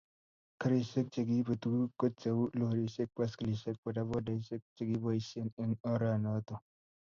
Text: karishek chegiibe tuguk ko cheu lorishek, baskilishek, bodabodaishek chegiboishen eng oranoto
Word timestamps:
karishek 0.59 1.07
chegiibe 1.13 1.53
tuguk 1.63 1.91
ko 1.99 2.05
cheu 2.21 2.39
lorishek, 2.59 3.09
baskilishek, 3.19 3.75
bodabodaishek 3.83 4.61
chegiboishen 4.75 5.47
eng 5.61 5.73
oranoto 5.93 6.55